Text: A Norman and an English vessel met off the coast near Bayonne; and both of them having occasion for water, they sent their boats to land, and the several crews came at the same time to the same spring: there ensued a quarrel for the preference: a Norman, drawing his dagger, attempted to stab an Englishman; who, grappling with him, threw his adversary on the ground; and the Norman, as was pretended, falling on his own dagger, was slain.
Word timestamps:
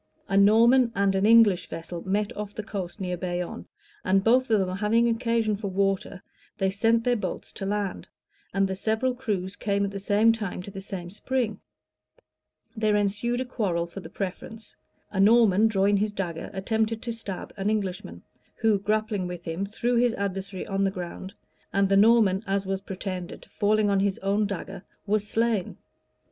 A 0.27 0.35
Norman 0.35 0.91
and 0.95 1.13
an 1.13 1.27
English 1.27 1.67
vessel 1.69 2.01
met 2.09 2.35
off 2.35 2.55
the 2.55 2.63
coast 2.63 2.99
near 2.99 3.15
Bayonne; 3.15 3.67
and 4.03 4.23
both 4.23 4.49
of 4.49 4.59
them 4.59 4.77
having 4.77 5.07
occasion 5.07 5.55
for 5.55 5.67
water, 5.67 6.23
they 6.57 6.71
sent 6.71 7.03
their 7.03 7.15
boats 7.15 7.53
to 7.53 7.67
land, 7.67 8.07
and 8.51 8.67
the 8.67 8.75
several 8.75 9.13
crews 9.13 9.55
came 9.55 9.85
at 9.85 9.91
the 9.91 9.99
same 9.99 10.33
time 10.33 10.63
to 10.63 10.71
the 10.71 10.81
same 10.81 11.11
spring: 11.11 11.59
there 12.75 12.95
ensued 12.95 13.41
a 13.41 13.45
quarrel 13.45 13.85
for 13.85 13.99
the 13.99 14.09
preference: 14.09 14.75
a 15.11 15.19
Norman, 15.19 15.67
drawing 15.67 15.97
his 15.97 16.11
dagger, 16.13 16.49
attempted 16.51 17.03
to 17.03 17.13
stab 17.13 17.53
an 17.55 17.69
Englishman; 17.69 18.23
who, 18.55 18.79
grappling 18.79 19.27
with 19.27 19.43
him, 19.45 19.67
threw 19.67 19.97
his 19.97 20.15
adversary 20.15 20.65
on 20.65 20.83
the 20.83 20.89
ground; 20.89 21.35
and 21.71 21.89
the 21.89 21.95
Norman, 21.95 22.41
as 22.47 22.65
was 22.65 22.81
pretended, 22.81 23.45
falling 23.51 23.87
on 23.87 23.99
his 23.99 24.17
own 24.23 24.47
dagger, 24.47 24.83
was 25.05 25.27
slain. 25.27 25.77